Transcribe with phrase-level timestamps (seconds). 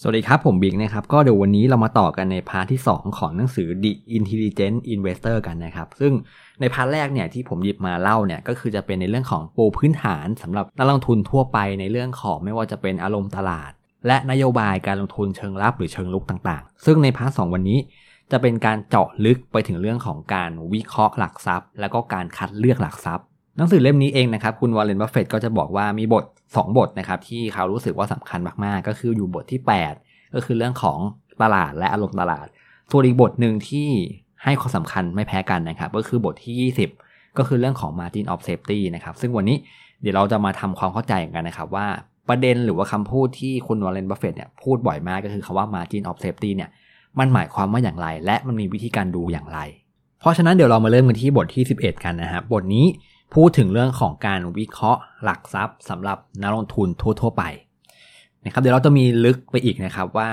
[0.00, 6.12] สวัสดีครับ ผมบิ๊กนะครับ ก็เดี๋ยววันนี้เรามาต่อกันใน part ที่ 2 ของหนังสือ The Intelligent Investor กันนะครับ ซึ่ง
[6.60, 13.70] ใน part แรกเนี่ยที่ผมหยิบมาเล่าเนี่ยก็คือจะเป็นในเรื่องของปูพื้นฐานสำหรับนักลงทุนทั่วไปในเรื่องของไม่ว่าจะเป็นอารมณ์ตลาด
[14.06, 17.78] และนโยบายการลงทุนเชิงรับหรือเชิงรุกต่างๆ ซึ่งใน part 2 วันนี้
[18.32, 23.26] จะเป็นการเจาะลึกไปถึงเรื่องของการวิเคราะห์หลักทรัพย์ แล้วก็การคัดเลือกหลักทรัพย์
[23.56, 29.60] หนังสือเล่มนี้เองนะครับ คุณ Warren Buffett ก็จะบอกว่ามีบท 2 บทนะครับ ที่เขารู้สึกว่าสำคัญมาก ๆ ก็คืออยู่บทที่
[29.98, 30.98] 8 ก็คือเรื่องของ
[31.42, 32.46] ตลาดและอารมณ์ตลาด
[32.90, 33.88] ส่วนอีกบทหนึ่งที่
[34.44, 39.56] ให้ความสำคัญไม่แพ้กันนะครับ ก็คือบทที่ 20 ก็คือเรื่องของ margin of safety นะครับ ซึ่งวันนี้
[40.02, 41.86] เดี๋ยวเราจะมาทำความเข้าใจกันนะครับว่า
[42.28, 46.70] ประเด็นหรือว่าคำพูดที่คุณวอร์เรนบัฟเฟตต์เนี่ยพูดบ่อยมากก็คือคำว่า margin of safety เนี่ย
[47.18, 49.58] มันหมายความว่าอย่างไร และมันมีวิธีการดูอย่างไร
[50.20, 52.86] เพราะฉะนั้นเดี๋ยวเรามาเริ่มกันที่บทที่ 11 กันนะครับบทนี้
[53.34, 56.88] พูดถึงเรื่องของการวิเคราะห์หลักทรัพย์สำหรับนักลงทุน
[57.20, 57.42] ทั่ว ๆ ไป
[58.44, 60.28] นะครับเดี๋ยวเราจะมีลึกไปอีกนะครับว่า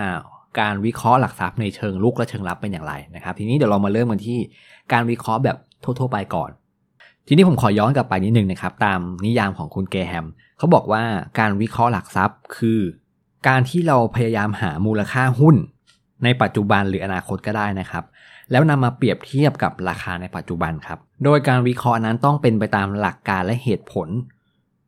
[0.60, 4.40] การวิเคราะห์หลักทรัพย์ในเชิงลุกและเชิงรับเป็นอย่างไรนะครับทีนี้เดี๋ยวเรามาเริ่มกันที่
[4.94, 6.50] การวิเคราะห์แบบทั่ว ๆ ไปก่อน
[7.28, 10.26] ทีนี้ผมขอย้อนกลับไปนิดนึงนะครับตามนิยามของคุณเกแฮม
[10.58, 11.04] เขาบอกว่า
[11.40, 12.80] การวิเคราะห์หลักทรัพย์ คือ
[13.48, 15.56] การที่เราพยายามหามูลค่าหุ้น
[16.24, 18.04] ในปัจจุบันหรืออนาคตก็ได้นะครับ
[18.52, 24.08] แล้วนำมาเปรียบเทียบกับราคาในปัจจุบันครับ โดยการวิเคราะห์นั้นต้องเป็นไปตามหลักการและเหตุผล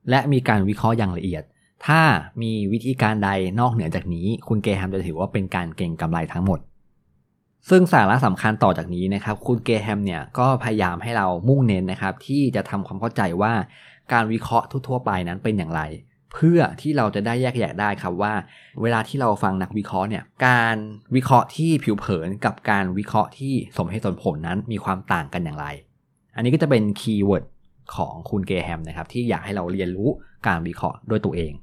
[0.09, 1.43] และมีการวิเคราะห์อย่างละเอียด
[1.85, 2.01] ถ้า
[2.41, 6.59] มีวิธีการใดนอกเหนือจากนี้ คุณเกแฮมจะถือว่าเป็นการเก่งกำไรทั้งหมด
[7.69, 13.53] ซึ่งสาระสำคัญต่อจากนี้นะครับ คุณเกแฮมเนี่ยก็พยายามให้เรามุ่งเน้นนะครับ ที่จะทำความเข้าใจว่า
[14.13, 15.81] การวิเคราะห์ทั่วไปนั้นเป็นอย่างไร
[16.35, 18.33] เพื่อที่เราจะได้แยกแยะได้ครับว่า
[18.81, 20.75] เวลาที่เราฟังนักวิเคราะห์เนี่ยการ
[21.15, 25.65] วิเคราะห์ที่ผิวเผินกับการวิเคราะห์ที่สมเหตุสมผลนั้นมีความต่างกันอย่างไร
[26.35, 27.45] อันนี้ก็จะเป็น keyword
[27.95, 30.09] ของคุณเกรแฮมนะครับที่อยากให้เราเรียนรู้
[30.47, 31.53] การวิเคราะห์ด้วยตัวเอง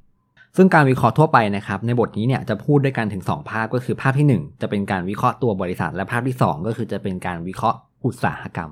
[0.56, 8.70] ซึ่งการวิเคราะห์ทั่วไปนะครับในบทนี้เนี่ยจะพูดด้วยกันถึง 2 ภาพก็คือภาพที่ 1 จะเป็นการวิเคราะห์ตัวบริษัท และภาพที่ 2 ก็คือจะเป็นการวิเคราะห์อุตสาหกรรม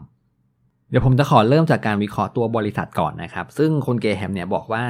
[0.91, 4.84] เดี๋ยวผมจะขอเริ่มจากการวิเคราะห์ตัวบริษัทก่อนนะครับ ซึ่งคุณเกรแฮมเนี่ยบอกว่า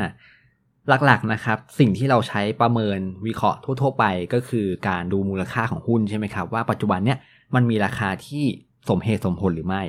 [0.89, 4.05] หลักๆนะครับสิ่งที่เราใช้ประเมินวิเคราะห์ทั่ว ๆ ไป
[4.35, 7.19] ก็คือการดูมูลค่าของหุ้นใช่ไหมครับว่าปัจจุบันเนี่ย
[7.55, 8.45] มันมีราคาที่
[8.89, 9.83] สมเหตุสมผลหรือไม่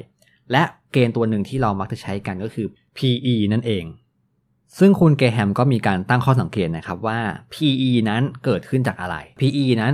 [0.52, 3.86] และเกณฑ์ตัวหนึ่งที่เรามักจะใช้กันก็คือ PE นั่นเอง
[4.80, 7.20] ซึ่งคุณเกแฮมก็มีการตั้งข้อสังเกตนะครับว่า
[7.54, 9.94] PE นั้นเกิดขึ้นจากอะไร PE นั้น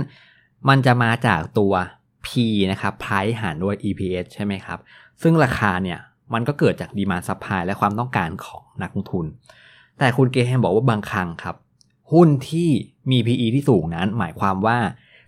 [0.68, 1.72] มันจะมาจากตัว
[2.26, 2.28] P
[2.72, 4.78] นะครับ Price หารด้วย EPS ใช่ไหมครับ
[5.22, 5.98] ซึ่งราคาเนี่ย
[6.34, 9.26] มันก็เกิดจาก demand supply และความต้องการของนักลงทุน
[9.98, 11.56] แต่คุณเกรแฮมบอกว่าบางครั้งครับ
[12.12, 12.68] หุ้นที่
[13.10, 14.78] มี PE ที่สูงนั้น หมายความว่า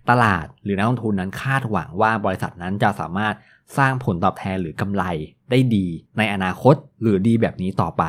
[0.09, 3.33] ตลาดหรือนักลงทุนนั้นคาดหวังว่าบริษัทนั้นจะสามารถ
[3.77, 5.03] สร้างผลตอบแทนหรือกำไร
[5.51, 5.85] ได้ดี
[6.17, 8.03] ในอนาคตหรือดีแบบนี้ต่อไป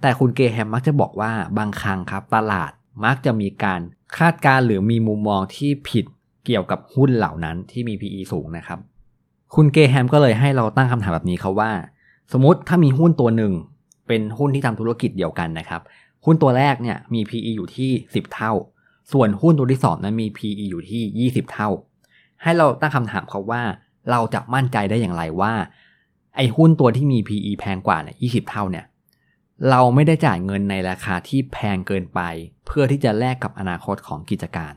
[0.00, 2.70] แต่คุณเกรแฮมมักจะบอกว่าบางครั้งครับตลาด
[3.04, 3.80] มักจะมีการ
[4.18, 6.04] คาดการณ์หรือมีมุมมองที่ผิด
[6.46, 8.78] เกี่ยวกับหุ้นเหล่านั้นที่มี PE สูงนะครับ
[9.54, 11.70] คุณเกแฮมก็เลยให้เราตั้งคำถามแบบนี้ครับว่า
[12.32, 13.52] สมมติถ้ามีหุ้นตัวหนึ่ง
[14.06, 15.82] เป็นหุ้นที่ทำธุรกิจเดียวกันนะครับ
[16.24, 18.52] หุ้นตัวแรกเนี่ยมี PE อยู่ที่ 10 เท่า
[19.12, 21.68] ส่วนหุ้นตัวที่2นั้นมี PE อยู่ที่ 20 เท่า
[22.42, 23.62] ให้เราตั้งคำถามครับว่า
[24.10, 25.52] เราจะมั่นใจได้อย่างไรว่า
[26.36, 28.84] ไอ้หุ้นตัวที่มี PE แพงกว่าเนี่ย20เท่าเนี่ย
[29.70, 32.20] เราไม่ได้จ่ายเงินในราคาที่แพงเกินไป
[32.66, 34.72] เพื่อที่จะแลกกับอนาคตของกิจการ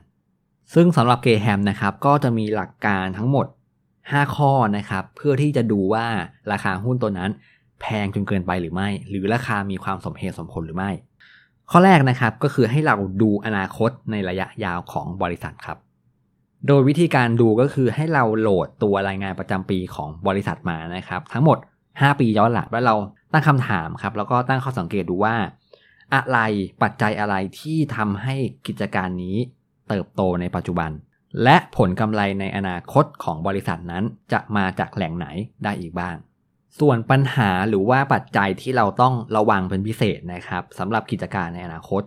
[0.73, 3.45] ซึ่งสำหรับเกแฮมนะครับก็จะมีหลักการทั้งหมด
[3.89, 6.05] 5 ข้อนะครับ เพื่อที่จะดูว่า
[6.51, 7.31] ราคาหุ้นตัวนั้น
[7.81, 10.91] แพงจนเกินไปหรือไม่ หรือราคามีความสมเหตุสมผลหรือไม่
[11.71, 15.77] ข้อแรกนะครับก็คือให้เราดูอนาคตในระยะยาวของบริษัทครับ
[16.67, 21.57] โดยวิธีการดูก็คือให้เราโหลดตัวรายงานประจำปีของบริษัทมานะครับ ทั้งหมด
[21.89, 22.95] 5 ปีย้อนหลังแล้วเรา
[23.33, 25.35] ตั้งคำถามครับแล้วก็ตั้งข้อสังเกตดูว่า
[26.13, 26.39] อะไร
[26.83, 28.35] ปัจจัยอะไรที่ทำให้
[28.67, 29.37] กิจการนี้
[29.89, 30.91] เติบโตในปัจจุบัน
[31.43, 35.27] และผลกำไรในอนาคตของบริษัทนั้นจะมาจากแหล่งไหน
[35.63, 36.15] ได้อีกบ้าง
[36.79, 42.01] ส่วนปัญหาหรือว่าปัจจัยที่เราต้องระวังเป็นพิเศษนะครับสำหรับกิจการในอนาคต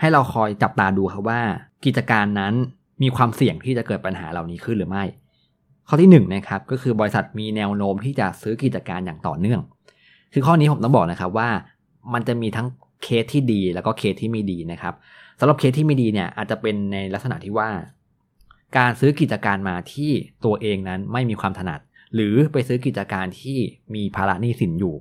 [0.00, 1.40] ให้เราคอยจับตาดูครับว่า
[1.84, 2.54] กิจการนั้น
[3.02, 5.04] มีความเสี่ยงที่จะเกิดปัญหาเหล่านี้ขึ้นหรือไม่
[5.88, 9.60] ข้อที่1นนะครับก็คือบริษัทมีแนวโน้มที่จะซื้อกิจการอย่างต่อเนื่อง
[10.32, 11.48] คือข้อนี้ผมต้องบอกนะครับว่า
[12.12, 12.66] มันจะมีทั้ง
[13.02, 14.94] เคสที่ดี แล้วก็เคสที่ไม่ดีนะครับ
[15.40, 17.68] สำหรับเคสที่ไม่ดีเนี่ยอาจจะเป็นในลักษณะที่ว่า
[18.76, 20.10] การซื้อกิจการมาที่
[20.44, 21.80] ตัวเองนั้นไม่มีความถนัด
[22.14, 23.58] หรือไปซื้อกิจการที่
[23.94, 24.96] มีภาระหนี้สินอยู่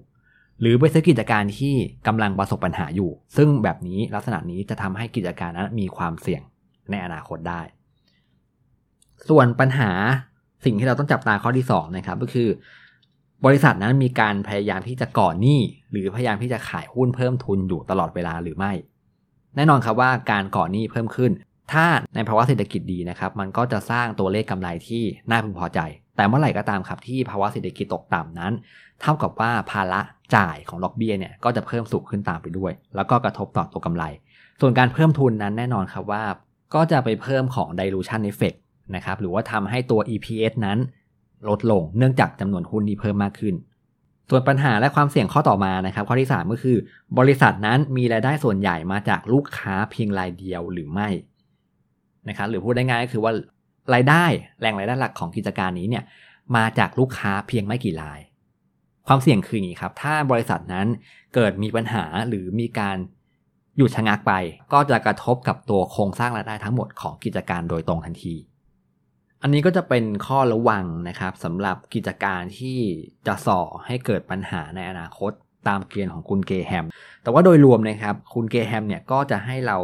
[0.62, 1.76] หรือไปซื้อกิจการที่
[2.08, 6.42] กำลังประสบปัญหาอยู่ ซึ่งแบบนี้ลักษณะนี้จะทำให้กิจการนั้นมีความเสี่ยง
[6.92, 7.62] ในอนาคตได้
[9.30, 9.92] ส่วนปัญหา
[10.66, 12.50] สิ่งที่เราต้องจับตาข้อที่2นะครับก็คือ
[13.46, 15.60] บริษัทนั้นมีการพยายามที่จะก่อหนี้
[15.92, 18.72] หรือพยายามที่จะขายหุ้นเพิ่มทุนอยู่ตลอดเวลาหรือไม่
[19.56, 21.32] แน่นอนครับว่าการก่อหนี้เพิ่มขึ้น
[21.72, 21.86] ถ้า
[22.16, 25.80] ในภาวะเศรษฐกิจดีนะครับ มันก็จะสร้างตัวเลขกำไรที่น่าพึงพอใจ
[26.16, 28.54] แต่เมื่อไหร่ก็ตามครับที่ภาวะเศรษฐกิจตกต่ำนั้น
[29.02, 30.02] เท่ากับว่าภาระ
[30.36, 34.04] จ่ายของดอกเบี้ยเนี่ยก็จะเพิ่มสูงขึ้นตามไปด้วย แล้วก็กระทบต่อตัวกำไร
[34.62, 36.24] ส่วนการเพิ่มทุนนั้นแน่นอนครับว่า
[36.76, 38.58] ก็จะไปเพิ่มของ dilution effect
[38.96, 40.78] นะครับหรือว่าทำให้ตัว EPS นั้น
[41.50, 43.56] ลดลงเนื่องจากจำนวนหุ้นที่เพิ่มมากขึ้น
[44.30, 46.78] ส่วนปัญหาและความเสี่ยงข้อต่อมานะครับข้อที่ 3 ก็คือ
[47.20, 51.10] บริษัทนั้นมีรายได้ส่วนใหญ่มาจากลูกค้าเพียงรายเดียวหรือไม่
[52.30, 53.32] นะครับหรือพูดได้ง่ายก็คือว่า
[53.94, 54.26] รายได้
[54.60, 56.04] แหล่งรายได้หลักของกิจการนี้เนี่ย
[56.56, 58.20] มาจากลูกค้าเพียงไม่กี่ราย
[59.08, 60.88] ความเสี่ยงคืออย่างนี้ครับ ถ้าบริษัทนั้น
[61.36, 62.98] เกิดมีปัญหาหรือมีการ
[63.78, 64.34] หยุดชะงักไป
[64.74, 68.36] ก็จะกระทบกับตัวโครงสร้างรายได้ทั้งหมดของกิจการโดยตรงทันที
[69.42, 72.80] อันนี้ก็จะเป็นข้อระวังนะครับสำหรับกิจการที่
[73.28, 75.32] จะส่อให้เกิดปัญหาในอนาคต
[75.68, 76.86] ตามเกณฑ์ของคุณเกแฮม
[77.24, 79.78] แต่ว่าโดยรวมนะครับ คุณเกแฮมเนี่ยก็จะให้เรา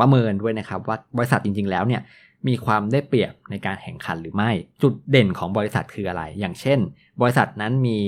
[0.00, 2.02] ประเมินด้วยนะครับ ว่าบริษัทจริงๆแล้วเนี่ย
[2.48, 4.50] มีความได้เปรียบในการแข่งขันหรือไม่
[4.82, 6.78] จุดเด่นของบริษัทคืออะไร อย่างเช่น
[7.20, 7.98] บริษัทนั้นมี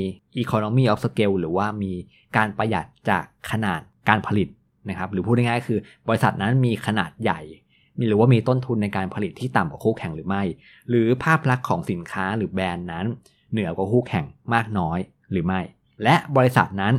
[0.42, 1.92] economy of scale หรือว่ามี
[2.36, 4.48] การประหยัดจากขนาดการผลิต
[4.88, 7.40] นะครับ หรือพูดง่ายๆคือ บริษัทนั้นมีขนาดใหญ่
[7.98, 10.42] มีหรือว่ามีต้นทุนในการผลิตที่ต่ำกว่าคู่แข่งหรือไม่
[10.88, 13.06] หรือภาพลักษณ์ของสินค้าหรือแบรนด์นั้น
[13.52, 14.24] เหนือกว่าคู่แข่ง
[14.54, 14.98] มากน้อย
[15.30, 15.60] หรือไม่
[16.02, 16.94] และบริษัทนั้น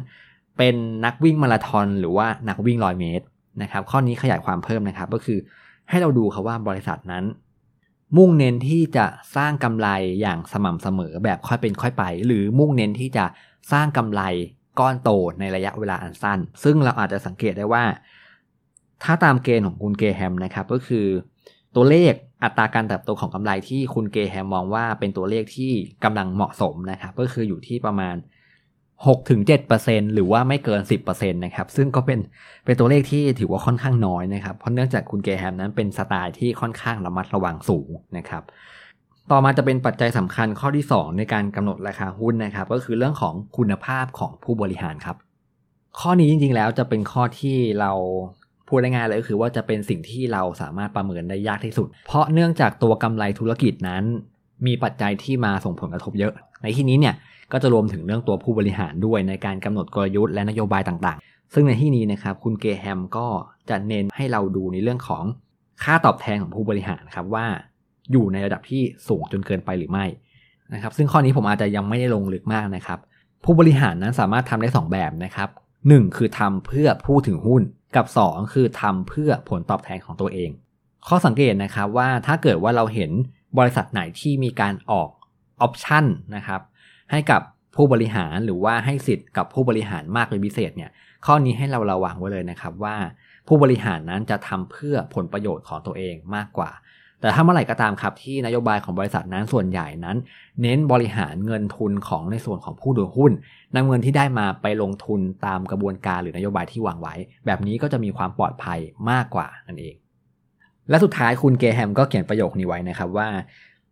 [0.57, 0.75] เป็น
[1.05, 3.25] นักวิ่งมาราธอนหรือว่านักวิ่งร้อยเมตร
[3.61, 5.39] นะครับ ข้อนี้ขยายความเพิ่มนะครับก็คือ
[5.89, 7.25] ให้เราดูครับว่าบริษัทนั้น
[8.17, 9.87] มุ่งเน้นที่จะสร้างกำไร
[10.21, 13.25] อย่างสม่ำเสมอแบบค่อยเป็นค่อยไป หรือมุ่งเน้นที่จะ
[13.71, 14.21] สร้างกำไร
[14.79, 15.09] ก้อนโต
[15.39, 17.83] ในระยะเวลาอันสั้น ซึ่งเราอาจจะสังเกตได้ว่า
[19.03, 21.05] ถ้าตามเกณฑ์ของคุณเกแฮมนะครับก็คือ
[21.75, 22.13] ตัวเลข
[22.43, 25.71] อัตราการเติบโตของกำไรที่คุณเกแฮมมองว่าเป็นตัวเลขที่
[26.03, 28.15] กำลังเหมาะสมนะครับก็คืออยู่ที่ประมาณ
[29.05, 32.19] 6-7%หรือว่าไม่เกิน 10%นะครับ ซึ่งก็เป็น
[32.65, 38.43] เป็นตัวเลขที่ถือว่าค่อนข้างน้อยนะครับ เพราะเนื่องจากคุณเกแฮมนั้นเป็นสไตล์ที่ค่อนข้างระมัดระวังสูงนะครับ
[39.31, 45.15] ต่อมาจะเป็นปัจจัยสำคัญข้อที่ 2 ในการกำหนดราคาหุ้นนะครับ ก็คือเรื่องของคุณภาพของผู้บริหารครับ
[45.99, 47.91] ข้อนี้จริงๆแล้วจะเป็นข้อที่เรา
[48.67, 54.03] พูดได้ง่ายเลยก็คือว่าจะเป็นสิ่งที่เราสามารถประเมินได้ยากที่สุด เพราะเนื่องจากตัวกำไรธุรกิจนั้น
[54.65, 57.15] มีปัจจัยที่มาส่งผลกระทบเยอะ ในที่นี้เนี่ย
[57.51, 63.27] ก็จะรวมถึงเรื่องตัวผู้บริหารด้วยในการกำหนดกลยุทธ์และนโยบายต่างๆ ซึ่งในที่นี้นะครับคุณเกแฮมก็
[63.69, 65.23] จะเน้นให้เราดูในเรื่องของ
[65.83, 67.45] ค่าตอบแทนของผู้บริหารครับว่า
[68.11, 70.05] อยู่ในระดับที่สูงจนเกินไปหรือไม่
[70.73, 72.99] นะครับซึ่งข้อนี้ผมอาจจะยังไม่ได้ลงลึกมากนะครับ
[73.43, 75.49] ผู้บริหารนั้นสามารถทำได้ 2 แบบนะครับ
[75.81, 77.61] 1 คือทำเพื่อผู้ถือหุ้น
[77.95, 80.49] กับ 2 คือทำเพื่อผลตอบแทนของตัวเอง
[81.07, 83.11] ข้อสังเกตนะครับว่าถ้าเกิดว่าเราเห็น
[83.57, 85.09] บริษัทไหนที่มีการออก
[85.61, 86.05] ออปชัน
[86.35, 86.61] นะครับ
[87.11, 87.41] ให้กับ
[87.75, 90.91] ผู้บริหารหรือว่าให้สิทธิ์กับผู้บริหารมากเป็นพิเศษเนี่ย
[91.25, 92.95] ข้อนี้ให้เราระวังไว้เลยนะครับว่า
[93.47, 96.71] ผู้บริหารนั้นจะทำเพื่อผลประโยชน์ของตัวเองมากกว่า
[97.23, 100.17] แต่ถ้าเมื่อไหร่ก็ตามครับที่นโยบายของบริษัทนั้นส่วนใหญ่นั้น
[100.61, 103.31] เน้นบริหารเงินทุนของในส่วนของผู้ถือหุ้น
[103.75, 107.15] นำเงินที่ได้มาไปลงทุนตามกระบวนการหรือนโยบายที่วางไว้
[107.45, 108.79] แบบนี้ก็จะมีความปลอดภัย
[109.09, 109.95] มากกว่านั่นเอง
[110.89, 113.29] และสุดท้ายคุณเกแฮมก็เขียนประโยคนี้ไว้นะครับว่า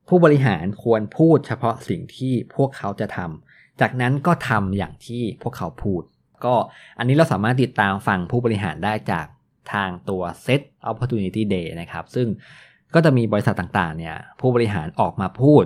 [0.08, 6.02] ผู้บริหารควรพูดเฉพาะสิ่งที่พวกเขาจะทำจากนั้นก็ทำอย่างที่พวกเขาพูด
[6.46, 6.56] ก็
[7.00, 9.26] อันนี้เราสามารถติดตามฟังผู้บริหารได้จาก
[9.74, 12.28] ทางตัว Set Opportunity Day นะครับ ซึ่ง
[12.94, 15.64] ก็จะมีบริษัทต่างๆเนี่ยผู้บริหารออกมาพูด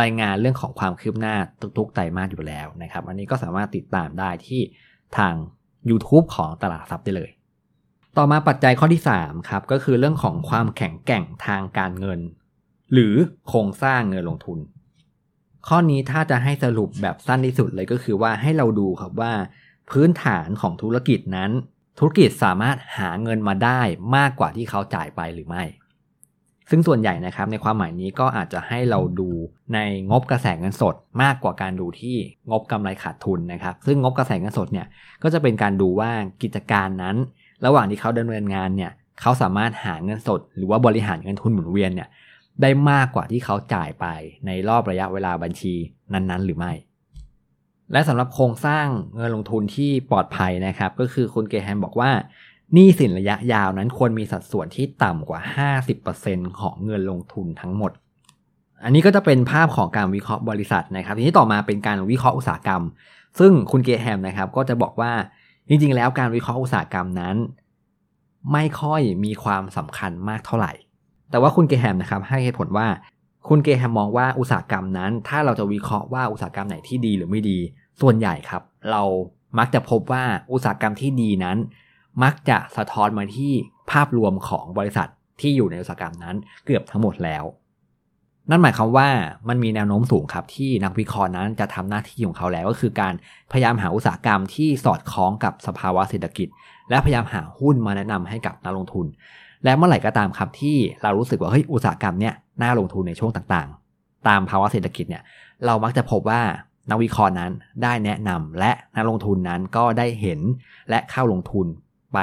[0.00, 1.36] รายงานเรื่องของความคืบหน้า
[1.78, 4.60] ทุกๆไตรมาสอยู่แล้วนะครับ อันนี้ก็สามารถติดตามได้ที่
[5.18, 5.34] ทาง
[5.90, 7.30] YouTube ของตลาดทรัพย์ได้เลย
[8.18, 12.20] ต่อมาปัจจัยข้อที่3ครับก็คือเรื่องของความแข็งแกร่งทางการเงิน
[12.92, 13.14] หรือ
[13.48, 14.58] โครงสร้างเงินลงทุน
[15.68, 19.32] ข้อนี้ถ้าจะให้สรุปแบบสั้นที่สุดเลยก็คือว่าให้เราดูครับว่า
[19.90, 21.50] พื้นฐานของธุรกิจนั้น
[21.98, 23.80] ธุรกิจสามารถหาเงินมาได้
[24.16, 25.64] มากกว่าที่เขาจ่ายไปหรือไม่
[26.70, 29.30] ซึ่งส่วนใหญ่นะครับในความหมายนี้ก็อาจจะให้เราดู
[29.74, 29.78] ใน
[30.10, 32.16] งบกระแสเงินสดมากกว่าการดูที่
[32.50, 34.86] งบกำไรขาดทุนนะครับ ซึ่งงบกระแสเงินสดเนี่ย
[35.22, 36.10] ก็จะเป็นการดูว่า
[36.42, 37.16] กิจการนั้น
[37.66, 42.08] ระหว่างที่เขาดำเนินงานเนี่ยเขาสามารถหาเงินสด หรือว่าบริหารเงินทุนหมุนเวียนเนี่ย
[42.62, 44.06] ได้มากกว่าที่เขาจ่ายไป
[44.46, 45.74] ในรอบระยะเวลาบัญชี
[46.12, 46.72] นั้นๆ หรือไม่
[47.92, 52.10] และสำหรับโครงสร้างเงินลงทุนที่ปลอดภัยนะครับ ก็คือคุณเกแฮมบอกว่า
[52.72, 55.40] หนี้สินระยะยาวนั้นควรมีสัดส่วนที่ต่ำกว่า
[56.00, 57.92] 50%ของเงินลงทุนทั้งหมด
[58.84, 62.82] อันนี้ก็จะเป็นภาพของการวิเคราะห์บริษัทนะครับ ทีนี้ต่อมาเป็นการวิเคราะห์อุตสาหกรรม
[63.38, 65.12] ซึ่งคุณเกแฮมนะครับก็จะบอกว่า
[65.68, 67.36] จริงๆ แล้วการวิเคราะห์อุตสาหกรรมนั้น
[68.52, 70.72] ไม่ค่อยมีความสำคัญมากเท่าไหร่
[71.30, 72.86] แต่ว่าคุณเกแฮมนะครับ ให้เหตุผลว่า
[73.48, 77.58] คุณเกแฮมมองว่าอุตสาหกรรมนั้น ถ้าเราจะวิเคราะห์ว่าอุตสาหกรรมไหนที่ดีหรือไม่ดี
[78.00, 79.02] ส่วนใหญ่ครับ เรา
[79.58, 81.58] มักจะพบว่าอุตสาหกรรมที่ดีนั้น
[82.22, 83.52] มักจะสะท้อนมาที่
[83.90, 85.08] ภาพรวมของบริษัท
[85.40, 87.44] ที่อยู่ในอุตสาหกรรมนั้นเกือบทั้งหมดแล้ว
[88.50, 89.08] นั่นหมายความว่า
[89.48, 93.14] มันมีแนวโน้มสูงครับที่นักวิเคราะห์นั้นจะทำหน้าที่ของเขาแล้วก็คือการ
[93.52, 96.48] พยายามหาอุตสาหกรรมที่สอดคล้องกับสภาวะเศรษฐกิจ
[96.90, 99.06] และพยายามหาหุ้นมาแนะนำให้กับนักลงทุน
[99.64, 105.22] และเมื่อไหร่ก็ตามครับที่เรารู้สึกว่าเฮ้ยอุตสาหกรรมเนี้ยน่าลงทุนในช่วงต่างๆ ตามภาวะเศรษฐกิจเนี่ย
[105.66, 106.42] เรามักจะพบว่า
[106.90, 107.50] นักวิเคราะห์นั้น
[107.82, 110.40] ได้แนะนำและนักลงทุนนั้นก็ได้เห็น
[110.90, 111.66] และเข้าลงทุน
[112.14, 112.18] ไป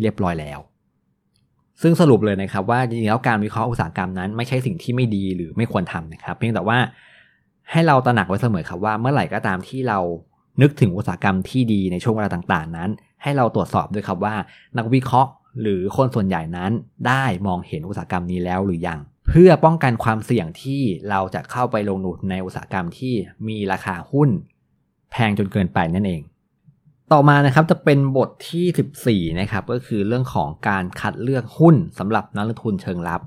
[0.00, 0.58] เรียบร้อยแล้ว
[1.82, 6.78] ซึ่งสรุปเลยนะครับว่าจริงๆแล้วการวิเคราะห์อุตสาหกรรมนั้น ไม่ใช่สิ่งที่ไม่ดีหรือไม่ควรทำนะครับ เพียงแต่ว่า
[7.70, 9.98] ให้เราตระหนักไว้เสมอครับว่าเมื่อไหร่ก็ตามที่เรา
[10.62, 12.90] นึกถึงอุตสาหกรรมที่ดีในช่วงเวลาต่างๆ นั้น
[13.22, 14.34] ให้เราตรวจสอบด้วยครับว่า
[14.78, 16.70] นักวิเคราะห์หรือคนส่วนใหญ่นั้น
[17.08, 23.14] ได้มองเห็นอุตสาหกรรมนี้แล้วหรือยัง เพื่อป้องกันความเสี่ยงที่เราจะเข้าไปลงทุนในอุตสาหกรรมที่
[23.48, 24.28] มีราคาหุ้น
[25.10, 26.22] แพงจนเกินไปนั่นเอง
[27.14, 33.20] ต่อมานะครับจะเป็นบทที่ 14 นะครับก็คือเรื่องของการคัดเลือกหุ้นสำหรับนักลงทุนเชิงลับ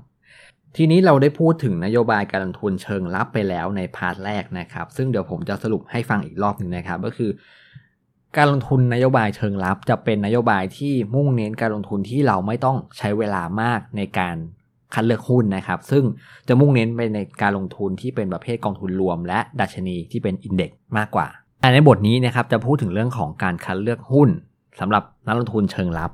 [0.76, 7.30] ทีนี้เราได้พูดถึงนโยบายการลงทุนเชิงลับไปแล้วในพาร์ทแรกนะครับ ซึ่งเดี๋ยวผมจะสรุปให้ฟังอีกรอบหนึ่งนะครับ ก็คือ
[8.36, 14.36] การลงทุนนโยบายเชิงลับ จะเป็นนโยบายที่มุ่งเน้นการลงทุนที่เราไม่ต้องใช้เวลามากในการ
[14.94, 16.04] คัดเลือกหุ้นนะครับ ซึ่ง
[16.48, 21.28] จะมุ่งเน้นไปในการลงทุนที่เป็นประเภทกองทุนรวม และดัชนีที่เป็นอินเด็กซ์มากกว่า
[21.64, 24.28] แต่ในบทนี้นะครับจะพูดถึงเรื่องของการคัดเลือกหุ้น
[24.80, 26.10] สำหรับนักลงทุนเชิงลับ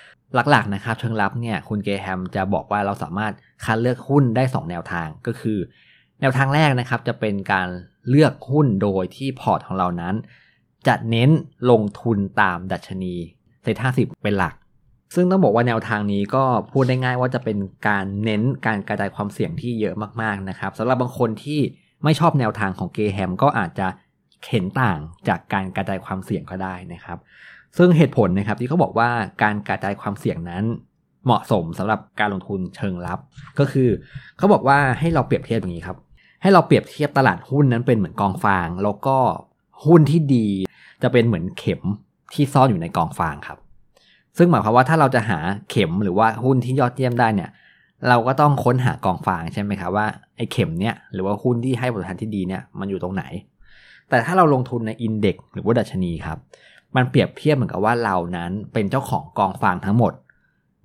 [0.51, 3.33] หลักๆนะครับเชิงลับเนี่ยคุณเกแฮมจะบอกว่าเราสามารถ
[3.65, 5.59] คัดเลือกหุ้นได้ 2 แนวทางก็คือ
[6.21, 7.69] แนวทางแรกนะครับจะเป็นการ
[8.09, 10.15] เลือกหุ้นโดยที่พอร์ตของเรานั้น
[10.87, 11.31] จะเน้น
[11.71, 13.15] ลงทุนตามดัชนี
[13.63, 14.55] เซ็ตห้าสิบเป็นหลัก
[15.15, 21.61] ซึ่งต้องบอกว่าแนวทางนี้ก็พูดได้ง่ายว่าจะเป็นการเน้นการกระจายความเสี่ยงที่เยอะมากๆนะครับสำหรับบางคนที่
[22.05, 23.89] ไม่ชอบแนวทางของเกแฮมก็อาจจะ
[24.49, 27.19] เห็นต่างจากการกระจายความเสี่ยงก็ได้นะครับ
[27.79, 29.11] ซึ่งเหตุผลนะครับที่เขาบอกว่า
[29.43, 30.65] การกระจายความเสี่ยงนั้น
[31.25, 33.19] เหมาะสมสำหรับการลงทุนเชิงลับ
[33.59, 33.89] ก็คือ
[34.37, 35.97] เขาบอกว่าให้เราเปรียบเทียบอย่างนี้ครับ
[36.43, 39.17] ให้เราเปรียบเทียบตลาดหุ้นนั้นเป็นเหมือนกองฟาง แล้วก็
[39.87, 40.47] หุ้นที่ดี
[41.03, 41.81] จะเป็นเหมือนเข็ม
[42.33, 43.59] ที่ซ่อนอยู่ในกองฟางครับ
[44.37, 45.39] ซึ่งหมายความว่าถ้าเราจะหา
[45.71, 47.51] เข็มหรือว่าหุ้นที่ยอดเยี่ยมได้เนี่ย
[48.09, 50.07] เราก็ต้องค้นหากองฟางใช่ไหมครับว่า
[50.37, 53.25] ไอ้เข็มเนี่ยหรือว่าหุ้นที่ให้ผลตอบแทนที่ดีเนี่ยมันอยู่ตรงไหน
[54.11, 56.39] แต่ถ้าเราลงทุนในอินเด็กหรือว่าดัชนีครับ
[56.97, 60.13] มันเปรียบเทียบเหมือนกับว่าเรานั้นเป็นเจ้าของกองฟางทั้งหมด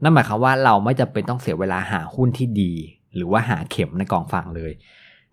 [0.01, 2.73] นั่นหมายความว่าเราไม่จำเป็นต้องเสียเวลาหาหุ้นที่ดี
[3.15, 4.71] หรือว่าหาเข็มในกองฟางเลย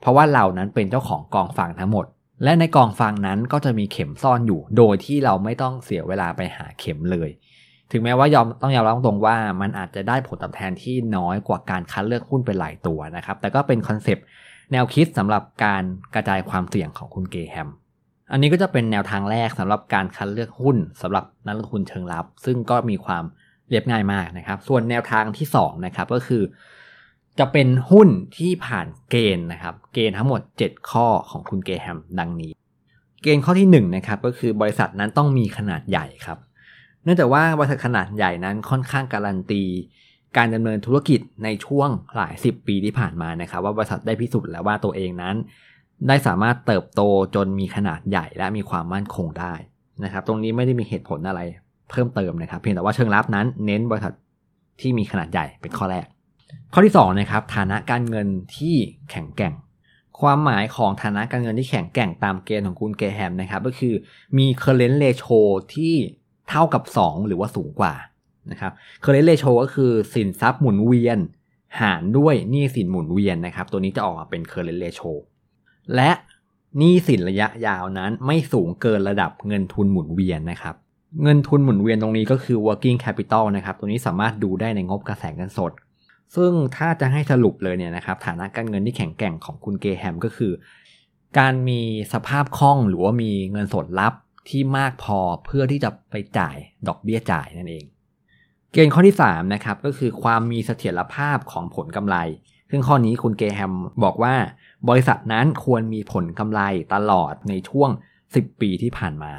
[0.00, 2.06] เพราะว่าเรานั้นเป็นเจ้าของกองฟางทั้งหมด
[2.44, 7.30] และในกองฟางนั้นก็จะมีเข็มซ่อนอยู่ โดยที่เราไม่ต้องเสียเวลาไปหาเข็มเลย
[7.90, 14.24] ถึงแม้ว่ายอมต้องยอมรับตรงว่ามันอาจจะได้ผลตอบแทนที่น้อยกว่าการคัดเลือกหุ้นเป็นหลายตัวนะครับ แต่ก็เป็นคอนเซปต์
[14.72, 15.82] แนวคิดสำหรับการ
[16.14, 17.68] กระจายความเสี่ยงของคุณเกแฮม
[18.32, 23.24] อันนี้ก็จะเป็นแนวทางแรกสำหรับการคัดเลือกหุ้นสำหรับนักลงทุนเชิงลับ ซึ่งก็มีความ
[23.68, 26.42] เรียบง่ายมากนะครับ ส่วนแนวทางที่2นะครับก็คือ
[27.38, 32.52] จะเป็นหุ้นที่ผ่านเกณฑ์นะครับ เกณฑ์ทั้งหมด 7 ข้อของคุณเกแฮมดังนี้
[33.22, 36.38] เกณฑ์ข้อที่1นะครับก็คือบริษัทนั้นต้องมีขนาดใหญ่ครับ
[37.04, 39.62] เนื่องจากว่าบริษัทขนาดใหญ่นั้นค่อนข้างการันตี
[40.36, 45.36] การดำเนินธุรกิจในช่วงหลายสิบปีที่ผ่านมานะครับ ว่าบริษัทได้พิสูจน์แล้วว่าตัวเองนั้น
[46.08, 47.00] ได้สามารถเติบโต
[47.34, 49.54] จนมีขนาดใหญ่และมีความมั่นคงได้
[50.04, 51.40] นะครับ ตรงนี้ไม่ได้มีเหตุผลอะไร
[51.90, 54.14] เพิ่มเติมนะครับ เพียงแต่ว่าเชิงลับนั้นเน้นบริษัท
[54.80, 56.06] ที่มีขนาดใหญ่เป็นข้อแรก
[56.72, 58.76] ข้อที่2นะครับฐานะการเงินที่
[59.10, 59.54] แข็งแกร่ง
[60.20, 63.94] ความหมายของฐานะการเงินที่แข็งแกร่งตามเกณฑ์ของคุณเกแฮมนะครับ ก็คือ
[64.38, 65.32] มี current ratio
[65.74, 65.94] ที่
[66.48, 67.94] เท่ากับ 2 หรือว่าสูงกว่า
[68.50, 68.72] นะครับ
[69.04, 71.18] current ratio ก็คือสินทรัพย์หมุนเวียน
[71.80, 75.12] หารด้วยหนี้สินหมุนเวียนนะครับ ตัวนี้จะออกมาเป็น current ratio
[75.96, 76.10] และ
[76.78, 80.74] หนี้สินระยะยาวนั้นไม่สูงเกินระดับเงินทุนหมุนเวียนนะครับ
[81.22, 85.72] เงินทุนหมุนเวียนตรงนี้ก็คือ working capital นะครับ ตัวนี้สามารถดูได้ในงบกระแสเงินสด
[86.34, 90.52] ซึ่งถ้าจะให้สรุปเลยเนี่ยนะครับ ฐานะการเงินที่แข็งแกร่งของคุณเกแฮมก็คือ
[91.38, 91.80] การมี
[92.12, 94.14] สภาพคล่องหรือว่ามีเงินสดลับ
[94.48, 96.56] ที่มากพอเพื่อที่จะไปจ่าย
[96.88, 97.84] ดอกเบี้ยจ่ายนั่นเอง
[98.72, 102.16] เกณฑ์ข้อที่3นะครับก็คือความมีเสถียรภาพของผลกำไร
[102.70, 103.72] ซึ่งข้อนี้คุณเกแฮม
[104.04, 104.34] บอกว่า
[104.88, 106.60] บริษัทนั้นควรมีผลกำไร
[106.94, 107.90] ตลอดในช่วง
[108.26, 109.32] 10 ปีที่ผ่านมา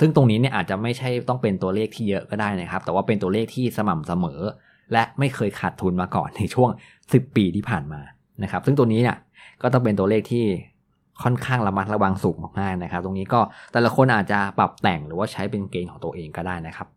[0.00, 4.40] ซึ่งตรงนี้เนี่ยอาจจะไม่ใช่ต้องเป็นตัวเลขที่เยอะก็ได้นะครับ แต่ว่าเป็นตัวเลขที่สม่ำเสมอ
[4.92, 6.70] และไม่เคยขาดทุนมาก่อนในช่วง
[7.02, 8.00] 10 ปีที่ผ่านมา
[8.42, 9.16] นะครับ ซึ่งตัวนี้เนี่ย
[9.62, 10.44] ก็ต้องเป็นตัวเลขที่
[11.22, 13.40] ค่อนข้างระมัดระวังสูงมากๆนะครับ ตรงนี้ก็
[13.72, 16.88] แต่ละคนอาจจะปรับแต่งหรือว่าใช้เป็นเกณฑ์ของตัวเองก็ได้นะครับ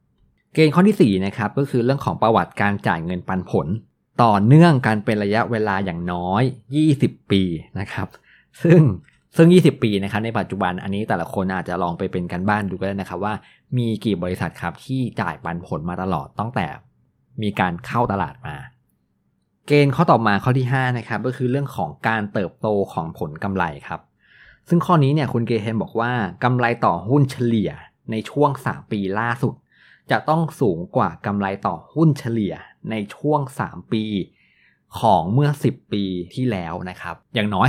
[0.54, 3.68] เกณฑ์ข้อที่4นะครับก็คือเรื่องของประวัติการจ่ายเงินปันผล
[4.24, 6.44] ต่อเนื่องกันเป็นระยะเวลาอย่างน้อย
[6.88, 7.42] 20 ปี
[7.80, 8.08] นะครับ
[8.64, 8.82] ซึ่ง
[9.38, 13.34] ซึ่ง 20 ปีนะครับในปัจจุบันอันนี้แต่ละคนอาจจะลองไปเป็นกันบ้านดูก็ได้นะครับว่า
[13.78, 16.68] มีกี่บริษัทครับที่จ่ายปันผลมาตลอดตั้งแต่
[17.42, 18.56] มีการเข้าตลาดมา
[19.68, 24.02] เกณฑ์ข้อต่อมาข้อที่5นะครับก็คือเรื่องของการเติบโตของผลกำไรครับ
[24.70, 26.12] ซึ่งข้อนี้เนี่ยคุณเกเฮมบอกว่า
[26.44, 27.72] กำไรต่อหุ้นเฉลี่ย
[28.12, 29.54] ในช่วง 3 ปีล่าสุด
[30.12, 32.54] จะต้องสูงกว่ากำไรต่อหุ้นเฉลี่ย
[32.90, 34.04] ในช่วง 3 ปี
[35.00, 37.68] ของเมื่อ 10 ปีที่แล้วนะครับ อย่างน้อย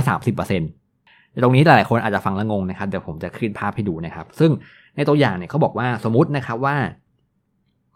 [0.71, 4.51] 30%ตรงนี้หลายๆคนอาจจะฟังแล้วงงนะครับเดี๋ยวผมจะขึ้นภาพให้ดูนะครับ ซึ่ง
[4.95, 6.77] ในตัวอย่างเนี่ยเขาบอกว่าสมมตินะครับว่า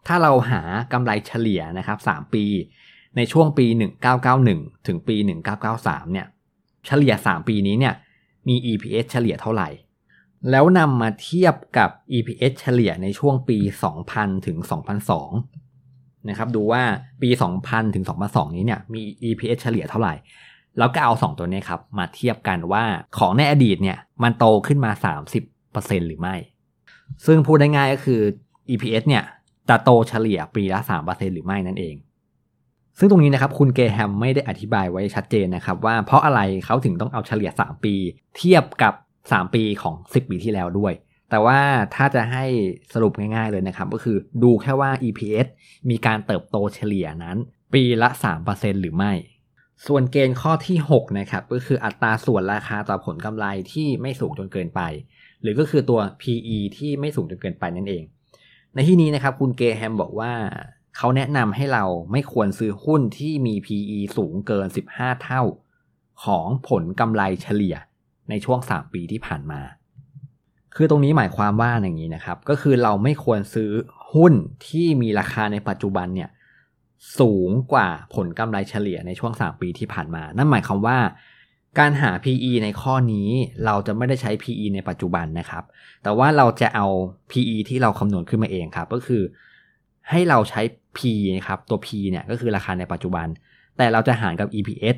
[0.07, 0.61] ถ้าเราหา
[0.93, 2.45] กำไรเฉลี่ยนะครับ 3 ปี
[3.17, 3.65] ในช่วงปี
[4.27, 5.15] 1991 ถึงปี
[5.65, 6.27] 1993 เนี่ย
[6.87, 7.93] เฉลี่ย 3 ปีนี้เนี่ย
[8.47, 9.69] มี EPS เฉลี่ยเท่าไหร่
[10.51, 13.57] แล้วนำมาเทียบกับ EPS เฉลี่ยในช่วงปี
[14.01, 14.57] 2000 ถึง
[15.11, 15.56] 2002
[16.29, 16.83] นะครับดูว่า
[17.21, 17.29] ปี
[17.61, 20.13] 2000 ถึง 2002 นี้เนี่ยมี EPS เฉลี่ยเท่าไหร่
[20.79, 22.83] แล้วก็เอา 2 ตัวนี้ครับมาเทียบกันว่า
[23.17, 24.91] ของในอดีตเนี่ยมันโตขึ้นมา
[25.49, 26.35] 30%หรือไม่
[27.25, 28.21] ซึ่งพูดได้ง่ายก็คือ
[28.69, 29.23] EPS เนี่ย
[29.69, 31.95] จะโตเฉลี่ยปีละ 3%หรือไม่นั่นเอง
[32.99, 37.95] ซึ่งตรงนี้นะครับคุณเกแฮมไม่ได้อธิบายไว้ชัดเจนนะครับว่าเพราะอะไรเขาถึงต้องเอาเฉลี่ย 3 ปี
[38.37, 38.93] เทียบกับ
[39.23, 40.93] 3 ปีของ 10 ปีที่แล้วด้วย
[41.29, 41.59] แต่ว่า
[41.95, 42.45] ถ้าจะให้
[42.93, 45.47] สรุปง่ายๆเลยนะครับ ก็คือดูแค่ว่า EPS
[45.89, 47.37] มีการเติบโตเฉลี่ยนั้น
[47.73, 48.09] ปีละ
[48.45, 49.13] 3%หรือไม่
[49.87, 54.81] ส่วนเกณฑ์ข้อที่ 6 นะครับ ก็คืออัตราส่วนราคาต่อผลกำไรที่ไม่สูงจนเกินไป
[55.41, 58.03] หรือก็คือตัว PE ที่ไม่สูงจนเกินไปนั่นเอง
[58.73, 60.33] ในที่นี้นะครับคุณเกแฮมบอกว่า
[60.97, 65.41] เขาแนะนำให้เราไม่ควรซื้อหุ้นที่มี PE สูงเกิน 15 เท่า
[66.23, 67.75] ของผลกำไรเฉลี่ย
[68.29, 69.61] ในช่วง 3 ปีที่ผ่านมา
[70.79, 73.71] คือตรงนี้หมายความว่าอย่างนี้นะครับ ก็คือเราไม่ควรซื้อ
[74.13, 74.33] หุ้น
[74.67, 76.29] ที่มีราคาในปัจจุบันเนี่ย
[77.19, 80.97] สูงกว่าผลกำไรเฉลี่ยในช่วง 3 ปีที่ผ่านมา นั่นหมายความว่า
[81.79, 83.29] การหา PE ในข้อนี้
[83.65, 85.63] เราจะไม่ได้ใช้ PE ในปัจจุบันนะครับ
[86.03, 86.87] แต่ว่าเราจะเอา
[87.31, 89.21] PE ที่เราคำนวณขึ้นมาเองครับ ก็คือ
[90.09, 90.61] ให้เราใช้
[90.97, 90.99] P
[91.35, 93.27] นะครับตัว P เนี่ยก็คือราคาในปัจจุบัน
[93.77, 94.95] แต่เราจะหารกับ EPS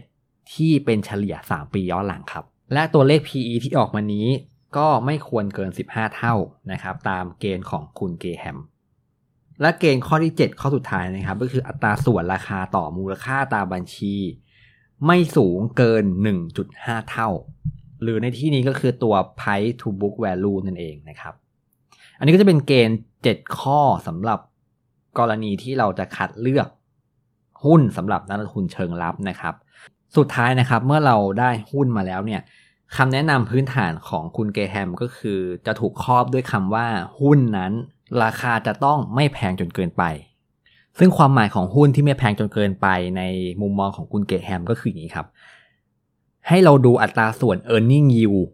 [0.54, 4.28] ที่เป็นเฉลี่ย 3 ปีย้อนหลังครับ และตัวเลข PE ที่ออกมานี้
[4.78, 6.36] ก็ไม่ควรเกิน 15 เท่า
[6.72, 8.60] นะครับ ตามเกณฑ์ของคุณเกแฮม
[9.62, 14.16] และเกณฑ์ข้อที่ 7 ข้อสุดท้ายนะครับ ก็คืออัตราส่วนราคาต่อมูลค่าตามบัญชี
[15.06, 16.04] ไม่สูงเกิน
[16.56, 17.30] 1.5 เท่า
[18.02, 21.34] หรือในที่นี้ก็คือตัว price to book value นั่นเองนะครับ
[22.18, 24.40] อันนี้ก็จะเป็นเกณฑ์ 7 ข้อสำหรับ
[25.20, 26.68] กรณีที่เราจะคัดเลือก
[27.66, 29.56] หุ้นสำหรับนักลงทุนเชิงลับนะครับ
[30.18, 32.42] สุดท้ายนะครับเมื่อเราได้หุ้นมาแล้วเนี่ย
[32.96, 36.88] คำแนะนำพื้นฐานของคุณเกแฮมก็คือจะถูกครอบด้วยคำว่า
[37.20, 37.72] หุ้นนั้น
[38.24, 40.04] ราคาจะต้องไม่แพงจนเกินไป
[41.00, 43.22] ซึ่งความหมายของหุ้นที่ไม่แพงจนเกินไปใน
[43.62, 45.28] มุมมองของคุณเกแฮมก็คืออย่างนี้ครับ
[46.48, 48.48] ให้เราดูอัตราส่วน e a r n i n g yield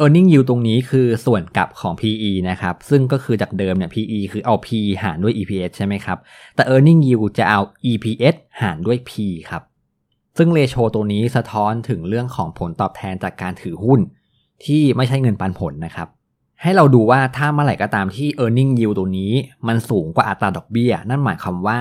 [0.00, 4.68] earning yield ตรงนี้คือส่วนกลับของ PE นะครับ ซึ่งก็คือจากเดิมเนี่ย PE คือเอา P
[5.02, 6.18] หารด้วย EPS ใช่ไหมครับ
[6.54, 9.12] แต่ earning yield จะเอา EPS หารด้วย P
[9.50, 9.62] ครับ
[10.36, 14.00] ซึ่งเลโชตัวนี้สะท้อนถึงเรื่องของผลตอบแทนจากการถือหุ้น
[14.64, 16.08] ที่ไม่ใช่เงินปันผลนะครับ
[16.62, 19.32] ให้เราดูว่าถ้าเมื่อไหร่ก็ตามที่ earning yield ตัวนี้
[19.66, 21.78] มันสูงกว่าอัตราดอกเบี้ย นั่นหมายความว่า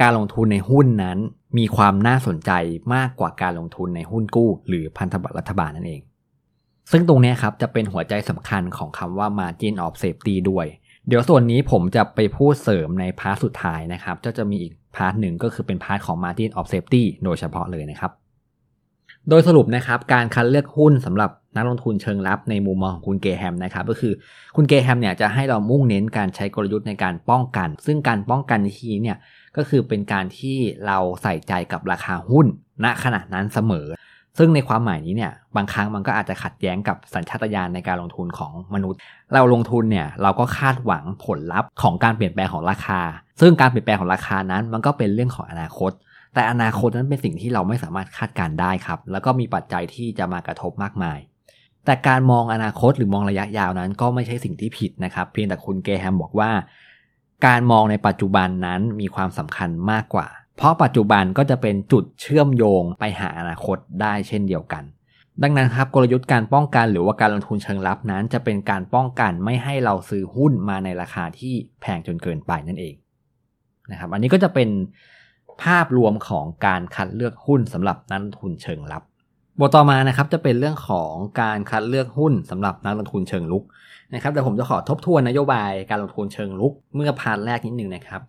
[0.00, 1.18] การลงทุนในหุ้นนั้น
[1.58, 2.50] มีความน่าสนใจ
[2.94, 6.02] มากกว่าการลงทุนในหุ้นกู้ หรือพันธบัตรรัฐบาลนั่นเอง
[6.90, 10.66] ซึ่งตรงนี้ครับจะเป็นหัวใจสำคัญของคำว่า margin of safety ด้วย
[11.08, 18.12] เดี๋ยวส่วนนี้ผมจะไปพูดเสริมใน part สุดท้ายนะครับจะจะมีอีก part หนึ่งก็คือเป็น part ของ margin of safety โดยเฉพาะเลยนะครับ
[19.28, 24.12] โดยสรุปนะครับการคัดเลือกหุ้นสำหรับนักลงทุนเชิงรับในมุมมองของคุณเกรแฮมนะครับก็คือ
[24.56, 29.16] คุณเกรแฮมเนี่ยจะให้เรามุ่งเน้นการใช้กลยุทธ์ในการป้องกัน ซึ่งการป้องกันที่เนี่ย
[29.56, 32.46] ก็คือเป็นการที่เราใส่ใจกับราคาหุ้น
[32.84, 33.86] ณขณะนั้นเสมอ
[34.38, 39.00] ซึ่งในความหมายนี้เนี่ยบางครั้งมันก็อาจจะขัดแย้งกับสัญชาตญาณในการลงทุนของมนุษย์
[39.34, 43.00] เราลงทุนเนี่ยเราก็คาดหวังผลลัพธ์ของการเปลี่ยนแปลงของราคา
[43.40, 45.92] ซึ่งการเปลี่ยนแปลงของราคานั้น มันก็เป็นเรื่องของอนาคต
[46.34, 51.18] แต่อนาคตนั้นเป็นสิ่งที่เราไม่สามารถคาดการได้ครับ แล้วก็มีปัจจัยที่จะมากระทบมากมาย
[51.84, 56.50] แต่การมองอนาคตหรือมองระยะยาวนั้น ก็ไม่ใช่สิ่งที่ผิดนะครับเพียงแต่คุณเกแฮมบอกว่า
[57.46, 64.84] การมองในปัจจุบันนั้นมีความสำคัญมากกว่า เพราะปัจจุบันก็จะเป็นจุดเชื่อมโยงไปหาอนาคตได้เช่นเดียวกัน
[65.42, 72.94] ดังนั้นครับกลยุทธ์การป้องกันหรือว่าการลงทุนเชิงรับนั้น จะเป็นการป้องกันไม่ให้เราซื้อหุ้นมาในราคาที่แพงจนเกินไปนั่นเอง
[73.90, 74.68] นะครับอันนี้ก็จะเป็น
[75.62, 79.02] ภาพรวมของการคัดเลือกหุ้นสำหรับนักลงทุนเชิงรับ
[79.60, 83.64] บทต่อมานะครับจะเป็นเรื่องของการคัดเลือกหุ้นสำหรับนักลงทุนเชิงรุก
[84.14, 88.22] นะครับเดี๋ยวผมจะขอทบทวนนโยบายการลงทุนเชิงรุกเมื่อ part แรกนิดนึงนะครับ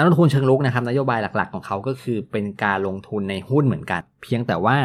[0.00, 4.76] นักลงทุนเชิงรุกนะครับนโยบายหลักๆ ของเขาก็คือเป็นการลงทุนในหุ้นเหมือนกัน เพียงแต่ว่า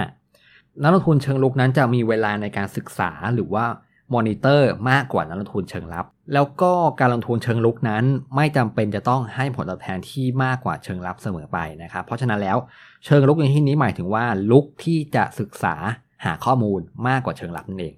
[0.83, 3.65] นักลงทุนเชิงลุกนั้นจะมีเวลาในการศึกษาหรือว่า
[4.13, 8.03] มอนิเตอร์มากกว่านักลงทุนเชิงลับ แล้วก็การลงทุนเชิงลุกนั้น
[8.35, 12.57] ไม่จำเป็นจะต้องให้ผลตอบแทนที่มากกว่าเชิงลับเสมอไปนะครับ เพราะฉะนั้นแล้ว
[13.05, 15.75] เชิงลุกในที่นี้หมายถึงว่าลุกที่จะศึกษา
[16.25, 17.95] หาข้อมูลมากกว่าเชิงลับนั่นเอง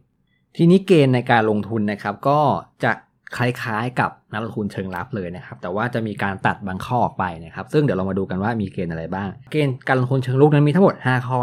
[0.56, 2.40] ทีนี้เกณฑ์ในการลงทุนนะครับก็
[2.84, 2.92] จะ
[3.38, 11.38] คล้ายๆ กับนักลงทุนเชิงลับเลยนะครับ แต่ว่าจะมีการตัดบางข้อออกไปนะครับ ซึ่งเดี๋ยวเรามาดูกันว่ามีเกณฑ์อะไรบ้าง เกณฑ์การลงทุนเชิงลุกนั้นมีทั้งหมด 5 ข้อ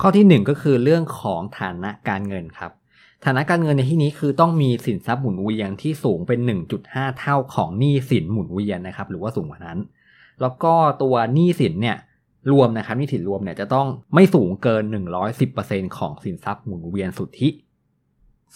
[0.00, 2.70] ข้อที่ 1 ก็คือเรื่องของฐานะการเงินครับ
[3.24, 6.40] ฐานะการเงินในที่นี้คือต้องมีสินทรัพย์หมุนเวียนที่สูงเป็น
[6.78, 9.78] 1.5 เท่าของหนี้สินหมุนเวียนนะครับ หรือว่าสูงกว่านั้น
[10.40, 11.96] แล้วก็ตัวหนี้สินเนี่ย
[12.52, 14.82] รวมนะครับหนี้สินรวมเนี่ยจะต้องไม่สูงเกิน
[15.40, 17.48] 110%ของสินทรัพย์หมุนเวียนสุทธิ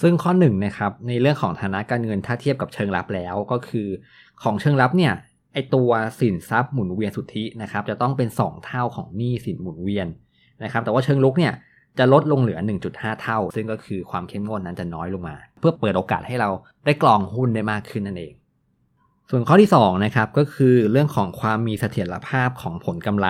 [0.00, 3.88] ซึ่งข้อหนึ่งนะครับในเรื่องของฐานะการเงินถ้าเทียบกับเชิงลับแล้วก็คือ
[4.42, 5.12] ของเชิงลับเนี่ย
[5.54, 10.06] ไอตัวสินทรัพย์หมุนเวียนสุทธินะครับจะต้องเป็น 2 เท่าของหนี้สินหมุนเวียน
[10.62, 11.52] นะครับแต่ว่าเชิงลุกเนี่ย
[11.98, 12.58] จะลดลงเหลือ
[12.90, 16.50] 1.5 เท่า ซึ่งก็คือความเข้มงวดนั้นจะน้อยลงมา เพื่อเปิดโอกาสให้เรา
[16.84, 18.32] ได้กรองหุ้นได้มากขึ้นนั่นเอง
[19.30, 23.28] ส่วนข้อที่2นะครับก็คือเรื่องของความมีเสถียรภาพของผลกำไร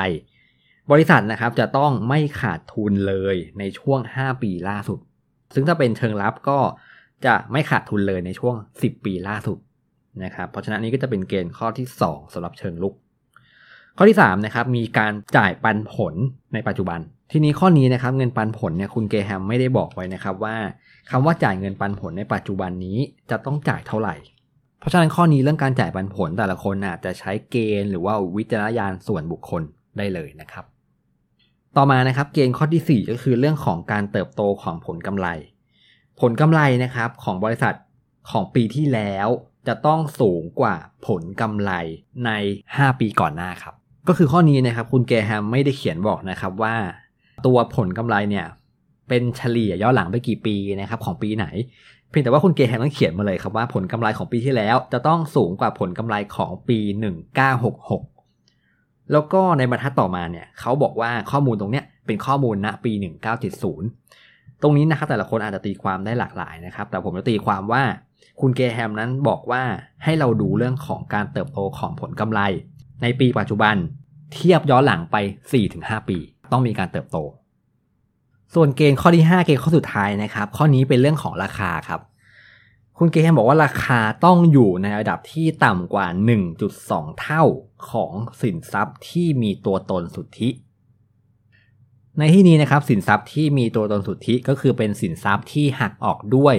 [0.91, 4.99] บริษัทนะครับจะต้องไม่ขาดทุนเลยในช่วง 5 ปีล่าสุด
[5.55, 6.59] ซึ่งถ้าเป็นเชิงลับก็
[7.27, 9.59] จะไม่ขาดทุนเลยในช่วง 10 ปีล่าสุด
[10.25, 12.95] นะครับ เพราะฉะนั้นนี้ก็จะเป็นเกณฑ์ข้อที่ 2สำหรับเชิงลุก
[13.97, 16.15] ข้อที่3นะครับมีการจ่ายปันผล
[16.55, 17.01] ในปัจจุบัน
[17.33, 20.57] ทีนี้ข้อนี้นะครับเงินปันผลเนี่ยคุณเกแฮมไม่ได้บอกไว้นะครับว่า
[21.11, 22.99] คำว่าจ่ายเงินปันผลในปัจจุบันนี้
[23.31, 24.15] จะต้องจ่ายเท่าไหร่
[24.79, 29.63] เพราะฉะนั้นข้อนี้เรื่องการจ่ายปันผลแต่ละคนอาจจะใช้เกณฑ์หรือว่าวิจารณญาณส่วนบุคคล
[29.99, 30.65] ได้เลยนะครับ
[31.77, 35.29] ต่อมานะครับเกณฑ์ข้อที่ 4 ก็คือเรื่องของการเติบโตของผลกำไร
[36.21, 37.75] ผลกำไรนะครับของบริษัท
[38.31, 39.29] ของปีที่แล้ว
[39.69, 41.73] จะต้องสูงกว่าผลกำไร
[42.27, 42.31] ใน
[42.67, 43.75] 5 ปีก่อนหน้าครับ
[44.09, 46.75] ก็คือข้อนี้นะครับคุณแกแฮมไม่ได้เขียนบอกนะครับว่า
[47.47, 48.47] ตัวผลกำไรเนี่ย
[49.09, 51.47] เป็นเฉลี่ยย้อนหลังไปกี่ปีนะครับของปีไหน
[52.11, 56.79] เพียงแต่ว่าคุณเกแฮมต้องเขียนมาเลยครับว่าผลกำไรของปีที่แล้วจะต้องสูงกว่าผลกำไรของปี
[57.55, 58.20] 1966
[59.13, 62.93] แล้วก็ในบรรทัดต่อมาเนี่ยเขาบอกว่าข้อมูลตรงเนี้ยเป็นข้อมูลณปี
[63.79, 67.83] 1970 ตรงนี้นะครับแต่ละคนอาจจะตีความได้หลากหลายนะครับ แต่ผมจะตีความว่า
[68.41, 69.63] คุณเกแฮมนั้นบอกว่า
[70.05, 72.41] ให้เราดูเรื่องของการเติบโตของผลกำไร
[73.03, 73.75] ในปีปัจจุบัน
[74.33, 75.17] เทียบย้อนหลังไป
[75.63, 76.19] 4-5 ปี
[76.53, 77.19] ต้องมีการเติบโต
[78.55, 82.01] ส่วนเกณฑ์ข้อที่ 5 เกณฑ์ข้อสุดท้ายนะครับ ข้อนี้เป็นเรื่องของราคาครับ
[82.99, 86.07] คุณเกแฮมบอกว่าราคาต้องอยู่ในระดับที่ต่ำกว่า
[86.63, 87.45] 1.2 เท่า
[87.91, 88.13] ของ
[88.43, 90.51] สินทรัพย์ที่มีตัวตนสุทธิ
[92.19, 96.57] ในที่นี้นะครับสินทรัพย์ที่มีตัวตนสุทธิก็คือเป็นสินทรัพย์ที่หักออกด้วย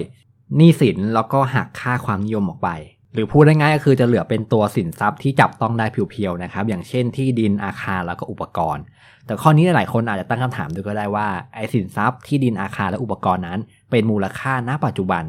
[0.57, 2.69] หนี้สินแล้วก็หักค่าความนิยมออกไป
[3.13, 8.83] หรือพูดง่ายๆก็คือจะเหลือเป็นตัวสินทรัพย์ที่จับต้องได้เพียวๆนะครับ อย่างเช่นที่ดินอาคารแล้วก็อุปกรณ์
[9.25, 13.59] แต่ข้อนี้หลายคนอาจจะตั้งคำถามดูก็ได้ว่าไอ้สินทรัพย์ที่ดินอาคารและอุปกรณ์นั้น
[13.91, 15.23] เป็นมูลค่าณปัจจุบัน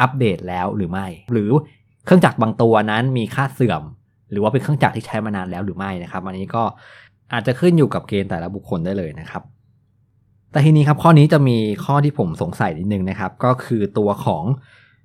[0.00, 1.50] อัปเดตแล้วหรือไม่ หรือ
[2.04, 3.82] เครื่องจักรบางตัวนั้นมีค่าเสื่อม
[4.32, 6.62] หรือว่าเป็นเครื่องจักรที่ใช้มานานแล้วหรือไม่นะครับอันนี้ก็
[7.32, 9.42] อาจจะขึ้นอยู่กับเกณฑ์แต่ละบุคคลได้เลยนะครับ
[10.52, 14.44] แต่ทีนี้ครับข้อนี้จะมีข้อที่ผมสงสัยนิดนึงนะครับ ก็คือตัวของ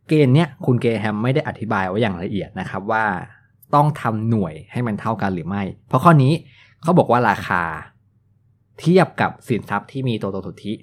[0.08, 3.06] เกณฑ์เนี้ยคุณเกแฮมไม่ได้อธิบายไว้อย่างละเอียดนะครับว่า
[3.76, 6.34] ต้องทำหน่วยให้มันเท่ากันหรือไม่ เพราะข้อนี้
[6.84, 7.64] เขาบอกว่าราคา
[8.80, 10.74] เทียบกับสินทรัพย์ที่มีตัวตนสุทธิ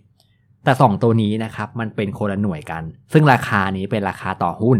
[0.65, 4.79] แต่สองตัวนี้นะครับมันเป็นคนละหน่วยกัน ซึ่งราคานี้เป็นราคาต่อหุ้น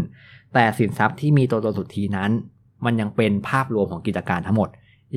[0.53, 2.31] แต่สินทรัพย์ที่มีตัวตนสุทธินั้น
[2.85, 4.69] มันยังเป็นภาพรวมของกิจการทั้งหมด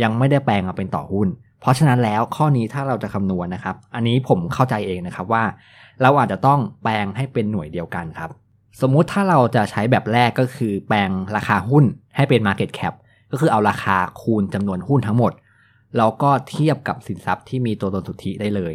[0.03, 1.29] ยังไม่ได้แปลงมาเป็นต่อหุ้น
[1.61, 5.45] เพราะฉะนั้นแล้วข้อนี้ถ้าเราจะคำนวณนะครับ อันนี้ผมเข้าใจเองนะครับว่า
[6.03, 8.31] เราอาจจะต้องแปลงให้เป็นหน่วยเดียวกันครับ
[8.81, 11.85] สมมุติถ้าเราจะใช้แบบแรกก็คือ แปลงราคาหุ้น
[12.17, 12.95] ให้เป็น Market Cap
[13.31, 15.33] ก็คือเอาราคาคูณจำนวนหุ้นทั้งหมด
[15.97, 18.75] แล้วก็เทียบกับสินทรัพย์ที่มีตัวตนสุทธิได้เลย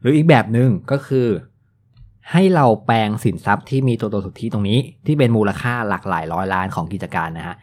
[0.00, 1.26] หรืออีกแบบหนึ่งก็คือ
[2.32, 7.56] ให้เราแปลงสินทรัพย์ที่มีตัวตนสุทธิตรงนี้ ที่เป็นมูลค่าหลักหลายร้อยล้านของกิจการนะฮะ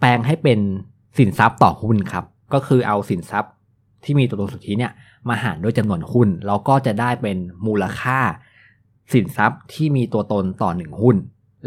[0.00, 0.58] แปลงให้เป็น
[1.18, 3.52] สินทรัพย์ต่อหุ้นครับ ก็คือเอาสินทรัพย์
[4.04, 4.92] ที่มีตัวตนสุทธิเนี่ย
[5.28, 8.18] มาหารด้วยจำนวนหุ้น แล้วก็จะได้เป็นมูลค่า
[9.12, 11.16] สินทรัพย์ที่มีตัวตนต่อหนึ่งหุ้น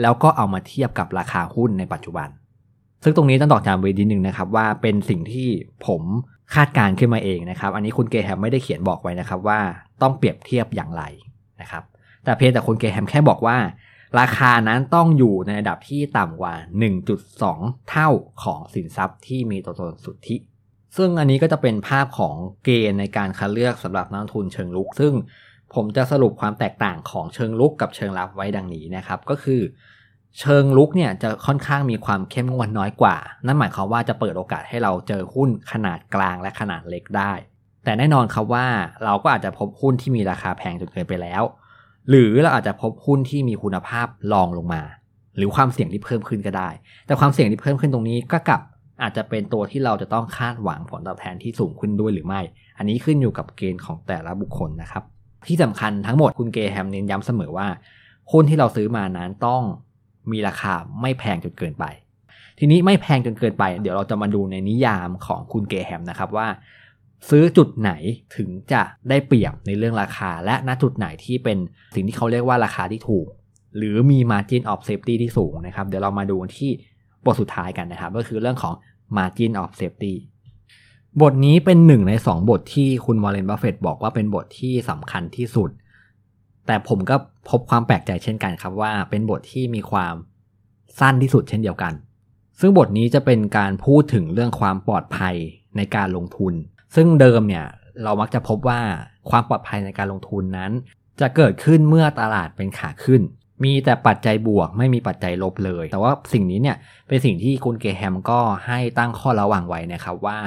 [0.01, 2.29] แล้วก็เอามาเทียบกับราคาหุ้นในปัจจุบัน
[3.03, 5.47] ซึ่งตรงนี้ต้องตอกจำไว้นิดนึงนะครับ ว่าเป็นสิ่งที่
[5.87, 6.01] ผม
[6.55, 9.59] คาดการขึ้นมาเองนะครับ อันนี้คุณเกแฮมไม่ได้เขียนบอกไว้นะครับว่า
[10.01, 11.03] ต้องเปรียบเทียบอย่างไร
[11.61, 11.83] นะครับ
[12.23, 13.57] แต่เพียงแต่คุณเกแฮมแค่บอกว่า
[14.19, 16.53] ราคานั้นต้องอยู่ในระดับที่ต่ำกว่า
[17.21, 18.09] 1.2 เท่า
[18.43, 20.35] ของสินทรัพย์ที่มีตัวตนสุทธิ
[20.97, 25.13] ซึ่งอันนี้ก็จะเป็นภาพของเกณฑ์ในการคัดเลือกสำหรับนักทุนเชิงลุก ซึ่ง
[25.73, 29.61] ผมจะสรุปความแตกต่างของเชิงลุกกับเชิงรับไว้ดังนี้นะครับ ก็คือ
[30.39, 37.33] เชิงลุกเนี่ยจะค่อนข้างมีความเข้มงวดน้อยกว่า นั่นหมายความว่าจะเปิดโอกาสให้เราเจอหุ้นขนาดกลางและขนาดเล็กได้
[37.83, 38.67] แต่แน่นอนครับว่า
[39.05, 41.43] เราก็อาจจะพบหุ้นที่มีราคาแพงจนเกินไปแล้ว
[42.09, 44.81] หรือเราอาจจะพบหุ้นที่มีคุณภาพรองลงมา
[45.37, 46.69] หรือความเสี่ยงที่เพิ่มขึ้นก็ได้
[47.05, 48.61] แต่ความเสี่ยงที่เพิ่มขึ้นตรงนี้ก็กับ
[49.01, 52.41] อาจจะเป็นตัวที่เราจะต้องคาดหวังผลตอบแทนที่สูงขึ้นด้วยหรือไม่
[52.77, 55.03] อันนี้ขึ้นอยู่กับเกณฑ์ของแต่ละบุคคลนะครับ
[55.47, 57.67] ที่สำคัญทั้งหมดคุณเกแฮมเน้นย้ำเสมอว่า
[58.31, 59.61] หุ้นที่เราซื้อมานั้นต้อง
[60.31, 61.85] มีราคาไม่แพงจนเกินไป
[62.59, 66.47] ทีนี้ไม่แพงจนเกินไป เดี๋ยวเราจะมาดูในนิยามของคุณเกแฮมนะครับว่า
[67.29, 67.91] ซื้อจุดไหน
[68.35, 71.57] ถึงจะได้เปรียบในเรื่องราคา และณจุดไหนที่เป็น
[71.95, 73.27] สิ่งที่เขาเรียกว่าราคาที่ถูก
[73.77, 76.71] หรือมี margin of safety ที่สูงนะครับ เดี๋ยวเรามาดูที่
[77.25, 78.73] บทสุดท้ายกันนะครับ ก็คือเรื่องของ
[79.17, 80.13] margin of safety
[81.21, 85.69] บทนี้เป็นหนึ่งในสองบทที่คุณวอร์เรนบัฟเฟตต์บอกว่าเป็นบทที่สำคัญที่สุด
[86.65, 87.15] แต่ผมก็
[87.49, 90.15] พบความแปลกใจเช่นกันครับว่าเป็นบทที่มีความ
[90.99, 91.93] สั้นที่สุดเช่นเดียวกัน
[92.59, 95.35] ซึ่งบทนี้จะเป็นการพูดถึงเรื่องความปลอดภัย
[95.77, 96.53] ในการลงทุน
[96.95, 97.65] ซึ่งเดิมเนี่ย
[98.03, 98.79] เรามักจะพบว่า
[99.29, 100.71] ความปลอดภัยในการลงทุนนั้น
[101.21, 103.21] จะเกิดขึ้นเมื่อตลาดเป็นขาขึ้น
[103.63, 110.37] มีแต่ปัจจัยบวกไม่มีปัจจัยลบเลย แต่ว่าสิ่งนี้เนี่ยเป็นสิ่งที่คุณเกแฮมก็ให้ตั้งข้อระวังไว้นะครับว่า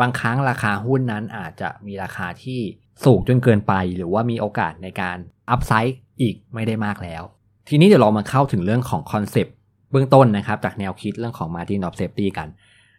[0.00, 2.60] บางครั้งราคาหุ้นนั้นอาจจะมีราคาที่
[3.04, 5.18] สูงจนเกินไป หรือว่ามีโอกาสในการ
[5.50, 7.22] อัพไซด์อีกไม่ได้มากแล้ว
[7.68, 9.54] ทีนี้เดี๋ยวเรามาเข้าถึงเรื่องของ concept
[9.90, 12.48] เบื้องต้นนะครับ จากแนวคิดเรื่องของ Margin of Safety กัน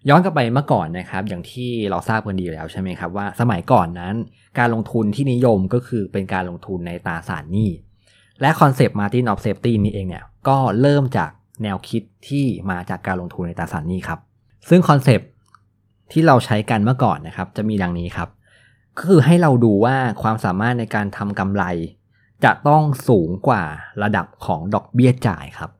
[0.09, 4.15] ย้อนกลับไปเมื่อก่อนนะครับ อย่างที่เราทราบกันดีแล้วใช่ไหมครับว่าสมัยก่อนนั้น
[4.59, 7.69] การลงทุนที่นิยมก็คือเป็นการลงทุนในตราสารหนี้
[8.41, 11.31] และคอนเซปต์ Margin of Safety นี้เองเนี่ยก็เริ่มจาก
[11.63, 14.19] แนวคิดที่มาจากการลงทุนในตราสารหนี้ครับ
[14.69, 15.29] ซึ่ง concept
[16.11, 18.29] ที่เราใช้กันเมื่อก่อนนะครับ จะมีดังนี้ครับ
[18.97, 21.63] ก็คือให้เราดูว่าความสามารถในการทำกำไร
[22.43, 23.63] จะต้องสูงกว่า
[24.03, 25.71] ระดับของดอกเบี้ยจ่ายครับ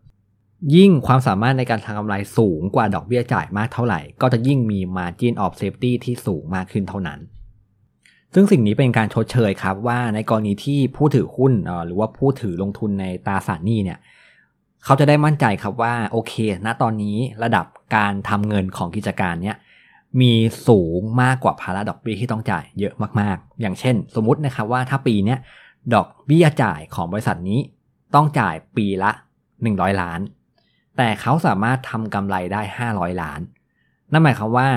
[0.76, 7.20] ยิ่งความสามารถในการทำกำไรสูงกว่าดอกเบี้ยจ่ายมากเท่าไหร่ ก็จะยิ่งมี margin of safety ที่สูงมากขึ้นเท่านั้น
[8.34, 11.54] ซึ่งสิ่งนี้เป็นการชดเชยครับว่าในกรณีที่ผู้ถือหุ้น
[11.86, 14.00] หรือว่าผู้ถือลงทุนในตราสารหนี้เนี่ย
[14.84, 16.34] เขาจะได้มั่นใจครับว่าโอเค
[16.66, 19.58] ณตอนนี้ระดับการทำเงินของกิจการเนี่ย
[20.22, 20.34] มี
[20.68, 25.36] สูงมากกว่าภาระดอกเบี้ยที่ต้องจ่ายเยอะมากๆ อย่างเช่น สมมตินะครับว่าถ้าปีนี้
[25.94, 27.60] ดอกเบี้ยจ่ายของบริษัทนี้
[28.16, 29.12] ต้องจ่ายปีละ
[29.56, 30.20] 100 ล้าน
[31.02, 32.62] แต่เขาสามารถทำกำไรได้
[32.92, 33.42] 500 ล้าน
[34.12, 34.70] นั่นหมายความว่า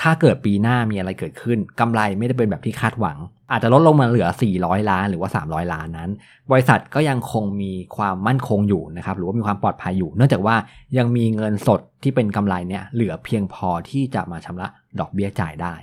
[0.00, 3.18] ถ้าเกิดปีหน้ามีอะไรเกิดขึ้นกำไรไม่ได้เป็นแบบที่คาดหวัง
[3.50, 6.10] อาจจะลดลงมาเหลือ 400 ล้านหรือว่า 300 ล้านนั้น
[6.50, 10.56] บริษัทก็ยังคงมีความมั่นคงอยู่นะครับหรือว่ามีความปลอดภัยอยู่ เนื่องจากว่า
[10.98, 14.68] ยังมีเงินสดที่เป็นกำไรเนี่ยเหลือเพียงพอที่จะมาชำระ
[15.00, 15.74] ดอกเบี้ยจ่ายได้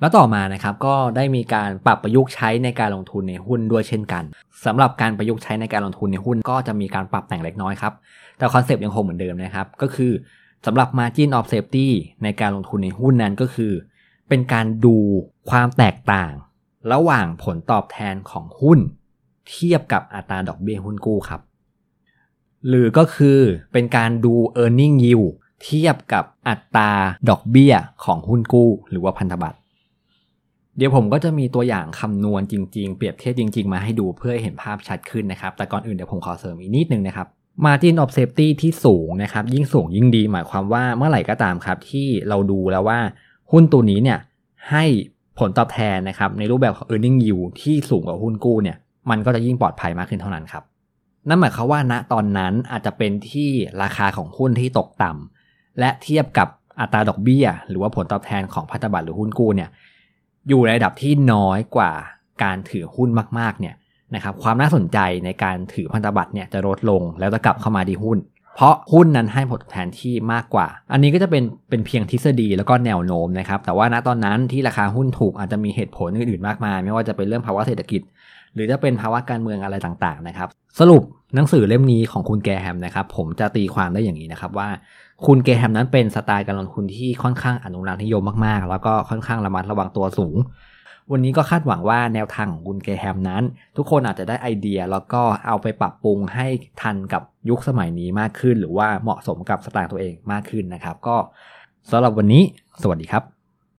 [0.00, 4.24] แล้วต่อมานะครับก็ได้มีการปรับประยุกต์ใช้ในการลงทุนในหุ้นด้วยเช่นกัน
[4.64, 7.92] สำหรับการประยุกต์ใช้ในการลงทุนในหุ้นก็จะมีการปรับแต่งเล็กน้อยครับ
[8.38, 10.12] แต่คอนเซปต์ยังคงเหมือนเดิมนะครับ ก็คือ
[10.66, 11.88] สำหรับ margin of safety
[12.22, 13.72] ในการลงทุนในหุ้นนั้นก็คือ
[14.28, 14.96] เป็นการดู
[15.50, 16.32] ความแตกต่าง
[16.92, 18.78] ระหว่างผลตอบแทนของหุ้น
[19.48, 21.40] เทียบกับอัตราดอกเบี้ยหุ้นกู้ครับ
[22.68, 23.38] หรือก็คือ
[23.72, 25.28] เป็นการดู e a r n i n g yield
[25.62, 26.90] เทียบกับอัตรา
[27.28, 29.58] ดอกเบี้ยของหุ้นกู้ หรือว่าพันธบัตร
[30.78, 37.26] เดี๋ยวผมก็จะมีตัวอย่างคำนวณจริง ๆ เปรียบเทียบจริง ๆ มาให้ดูเพื่อให้เห็นภาพชัดขึ้นนะครับ แต่ก่อนอื่นเดี๋ยวผมขอเสริมอีกนิดนึงนะครับ
[37.64, 42.98] Margin of Safety ที่สูงนะครับ ยิ่งสูงยิ่งดีหมายความว่าเมื่อไหร่ก็ตามครับ ที่เราดูแล้วว่า
[43.52, 44.18] หุ้นตัวนี้เนี่ย
[44.70, 44.84] ให้
[45.38, 48.76] ผลตอบแทนนะครับในรูปแบบของ earning yield ที่สูงกว่าหุ้นกู้เนี่ย
[49.10, 50.62] มันก็จะยิ่งปลอดภัยมากขึ้นเท่านั้นครับ
[51.28, 53.50] นั่นหมายความว่าณตอนนั้นอาจจะเป็นที่
[53.82, 56.48] ราคาของหุ้นที่ตกต่ำและเทียบกับ
[56.80, 59.70] อัตราดอกเบี้ย หรือว่าผลตอบแทนของพันธบัตรหรือหุ้นกู้เนี่ย
[60.48, 61.92] อยู่ในระดับที่น้อยกว่า
[62.42, 63.74] การถือหุ้นมากๆเนี่ย
[64.14, 68.18] นะครับความน่าสนใจในการถือพันธบัตรเนี่ยจะลดลงแล้วจะกลับเข้ามาที่หุ้น
[68.54, 78.02] เพราะหุ้นนั้นให้ผลแทนที่มากกว่า อันนี้ก็จะเป็นเป็นเพียงทฤษฎีแล้วก็แนวโน้มนะครับ แต่ว่าณตอนนั้นที่ราคาหุ้นถูกอาจจะมีเหตุผลอื่นๆมากมาย ไม่ว่าจะเป็นเรื่องภาวะเศรษฐกิจ
[78.54, 80.48] หรือจะเป็นภาวะการเมืองอะไรต่างๆนะครับ
[80.80, 81.02] สรุป
[81.34, 84.68] หนังสือเล่มนี้ของคุณแกแฮมนะครับ ผมจะตีความได้อย่างนี้นะครับว่า
[85.26, 90.36] คุณเกแฮมนั้นเป็นสไตล์การลงทุนที่ค่อนข้างอนุรักษ์นิยมมากๆ แล้วก็ค่อนข้างระมัดระวังตัวสูง
[91.12, 93.42] วันนี้ก็คาดหวังว่าแนวทางของคุณเกแฮมนั้น
[93.76, 96.46] ทุกคนอาจจะได้ไอเดียแล้วก็เอาไปปรับปรุงให้
[96.82, 101.16] ทันกับยุคสมัยนี้มากขึ้น หรือว่าเหมาะสมกับสไตล์ตัวเองมากขึ้นนะครับ ก็
[101.90, 102.42] สำหรับวันนี้
[102.82, 103.37] สวัสดีครับ